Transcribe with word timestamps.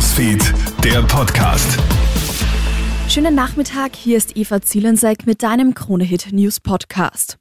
Newsfeed, 0.00 0.54
der 0.82 1.02
Podcast. 1.02 1.78
Schönen 3.06 3.34
Nachmittag, 3.34 3.94
hier 3.94 4.16
ist 4.16 4.34
Eva 4.34 4.62
Zielensek 4.62 5.26
mit 5.26 5.42
deinem 5.42 5.74
Kronehit 5.74 6.32
News 6.32 6.58
Podcast. 6.58 7.36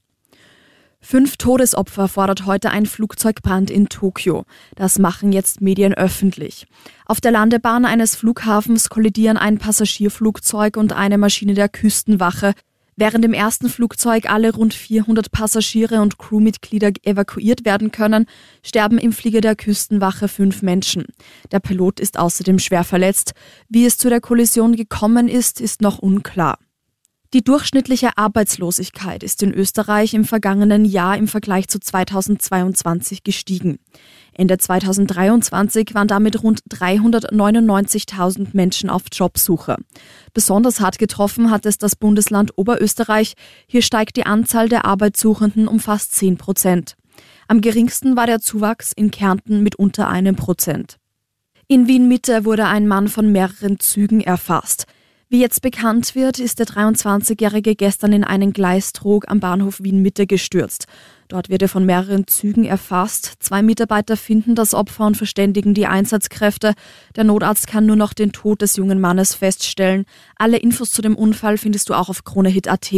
Fünf 0.99 1.37
Todesopfer 1.37 2.09
fordert 2.09 2.45
heute 2.45 2.71
ein 2.71 2.85
Flugzeugbrand 2.85 3.71
in 3.71 3.87
Tokio. 3.87 4.43
Das 4.75 4.99
machen 4.99 5.31
jetzt 5.31 5.61
Medien 5.61 5.93
öffentlich. 5.93 6.67
Auf 7.05 7.21
der 7.21 7.31
Landebahn 7.31 7.85
eines 7.85 8.17
Flughafens 8.17 8.89
kollidieren 8.89 9.37
ein 9.37 9.57
Passagierflugzeug 9.57 10.75
und 10.75 10.91
eine 10.91 11.17
Maschine 11.17 11.53
der 11.53 11.69
Küstenwache. 11.69 12.53
Während 13.01 13.23
im 13.23 13.33
ersten 13.33 13.69
Flugzeug 13.69 14.29
alle 14.29 14.53
rund 14.53 14.73
400 14.73 15.31
Passagiere 15.31 16.01
und 16.01 16.17
Crewmitglieder 16.17 16.91
evakuiert 17.03 17.63
werden 17.63 17.91
können, 17.91 18.25
sterben 18.61 18.97
im 18.97 19.13
Flieger 19.13 19.39
der 19.39 19.55
Küstenwache 19.55 20.27
fünf 20.27 20.61
Menschen. 20.63 21.05
Der 21.53 21.61
Pilot 21.61 22.01
ist 22.01 22.19
außerdem 22.19 22.59
schwer 22.59 22.83
verletzt. 22.83 23.31
Wie 23.69 23.85
es 23.85 23.97
zu 23.97 24.09
der 24.09 24.19
Kollision 24.19 24.75
gekommen 24.75 25.29
ist, 25.29 25.61
ist 25.61 25.81
noch 25.81 25.99
unklar. 25.99 26.59
Die 27.31 27.43
durchschnittliche 27.43 28.17
Arbeitslosigkeit 28.17 29.21
ist 29.21 29.43
in 29.43 29.53
Österreich 29.53 30.15
im 30.15 30.25
vergangenen 30.25 30.83
Jahr 30.83 31.15
im 31.15 31.27
Vergleich 31.27 31.67
zu 31.67 31.79
2022 31.79 33.23
gestiegen. 33.23 33.77
Ende 34.33 34.57
2023 34.57 35.93
waren 35.93 36.07
damit 36.07 36.41
rund 36.41 36.61
399.000 36.71 38.47
Menschen 38.53 38.89
auf 38.89 39.03
Jobsuche. 39.11 39.77
Besonders 40.33 40.79
hart 40.79 40.97
getroffen 40.97 41.51
hat 41.51 41.67
es 41.67 41.77
das 41.77 41.95
Bundesland 41.95 42.57
Oberösterreich. 42.57 43.35
Hier 43.67 43.83
steigt 43.83 44.17
die 44.17 44.25
Anzahl 44.25 44.67
der 44.67 44.85
Arbeitssuchenden 44.85 45.67
um 45.67 45.79
fast 45.79 46.15
10 46.15 46.37
Prozent. 46.37 46.95
Am 47.47 47.61
geringsten 47.61 48.15
war 48.15 48.25
der 48.25 48.39
Zuwachs 48.39 48.91
in 48.91 49.11
Kärnten 49.11 49.61
mit 49.61 49.75
unter 49.75 50.07
einem 50.07 50.35
Prozent. 50.35 50.97
In 51.67 51.87
Wien 51.87 52.07
Mitte 52.07 52.43
wurde 52.43 52.65
ein 52.65 52.87
Mann 52.87 53.07
von 53.07 53.31
mehreren 53.31 53.79
Zügen 53.79 54.21
erfasst. 54.21 54.87
Wie 55.31 55.41
jetzt 55.41 55.61
bekannt 55.61 56.15
wird, 56.15 56.39
ist 56.39 56.57
der 56.57 56.65
23-Jährige 56.65 57.75
gestern 57.75 58.13
in 58.13 58.23
einen 58.23 58.51
Gleistrog 58.51 59.25
am 59.27 59.39
Bahnhof 59.39 59.79
Wien 59.79 60.01
Mitte 60.01 60.25
gestürzt. 60.25 60.87
Dort 61.27 61.49
wird 61.49 61.61
er 61.61 61.69
von 61.69 61.85
mehreren 61.85 62.25
Zügen 62.25 62.65
erfasst. 62.65 63.35
Zwei 63.37 63.61
Mitarbeiter 63.61 64.17
finden 64.17 64.55
das 64.55 64.73
Opfer 64.73 65.05
und 65.05 65.17
verständigen 65.17 65.75
die 65.75 65.85
Einsatzkräfte. 65.85 66.73
Der 67.15 67.25
Notarzt 67.25 67.67
kann 67.67 67.85
nur 67.85 67.95
noch 67.95 68.13
den 68.13 68.31
Tod 68.31 68.63
des 68.63 68.75
jungen 68.75 68.99
Mannes 68.99 69.35
feststellen. 69.35 70.05
Alle 70.35 70.57
Infos 70.57 70.89
zu 70.89 71.03
dem 71.03 71.15
Unfall 71.15 71.59
findest 71.59 71.89
du 71.89 71.93
auch 71.93 72.09
auf 72.09 72.23
kronehit.at. 72.23 72.91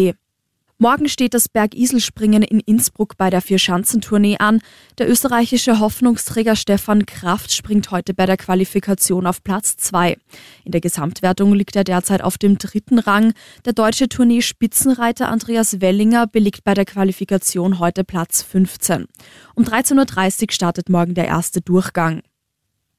Morgen 0.82 1.10
steht 1.10 1.36
das 1.36 1.48
Bergiselspringen 1.48 2.42
in 2.42 2.60
Innsbruck 2.60 3.16
bei 3.16 3.30
der 3.30 3.42
Vierschanzentournee 3.42 4.38
an. 4.40 4.62
Der 4.98 5.08
österreichische 5.08 5.80
Hoffnungsträger 5.80 6.56
Stefan 6.56 7.06
Kraft 7.06 7.54
springt 7.54 7.92
heute 7.92 8.16
bei 8.16 8.26
der 8.26 8.36
Qualifikation 8.36 9.28
auf 9.28 9.44
Platz 9.44 9.78
2. 9.78 10.18
In 10.66 10.72
der 10.72 10.82
Gesamtwertung 10.82 11.54
liegt 11.54 11.76
er 11.76 11.84
derzeit 11.84 12.24
auf 12.24 12.40
dem 12.40 12.58
dritten 12.58 12.98
Rang. 12.98 13.34
Der 13.64 13.74
deutsche 13.74 14.09
Tournee-Spitzenreiter 14.09 15.30
Andreas 15.30 15.82
Wellinger 15.82 16.26
belegt 16.26 16.64
bei 16.64 16.74
der 16.74 16.86
Qualifikation 16.86 17.78
heute 17.78 18.04
Platz 18.04 18.42
15. 18.42 19.06
Um 19.54 19.64
13.30 19.64 20.42
Uhr 20.42 20.52
startet 20.52 20.90
morgen 20.90 21.14
der 21.14 21.28
erste 21.28 21.62
Durchgang. 21.62 22.24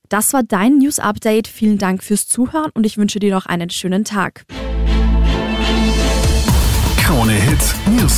Das 0.08 0.32
war 0.32 0.44
dein 0.44 0.78
News 0.78 1.00
Update. 1.00 1.48
Vielen 1.48 1.78
Dank 1.78 2.04
fürs 2.04 2.28
Zuhören 2.28 2.70
und 2.74 2.86
ich 2.86 2.96
wünsche 2.96 3.18
dir 3.18 3.34
noch 3.34 3.46
einen 3.46 3.70
schönen 3.70 4.04
Tag. 4.04 4.44